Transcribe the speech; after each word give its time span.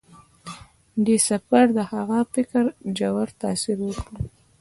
دې 1.05 1.17
سفر 1.29 1.65
د 1.77 1.79
هغه 1.91 2.19
په 2.25 2.29
فکر 2.35 2.63
ژور 2.97 3.27
تاثیر 3.41 3.77
وکړ. 3.83 4.13